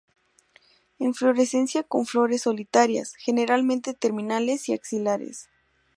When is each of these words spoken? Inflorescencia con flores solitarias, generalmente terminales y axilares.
Inflorescencia 0.97 1.83
con 1.83 2.07
flores 2.07 2.41
solitarias, 2.41 3.13
generalmente 3.19 3.93
terminales 3.93 4.67
y 4.67 4.73
axilares. 4.73 5.47